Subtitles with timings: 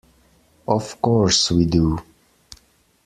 [0.67, 1.99] Of course we do.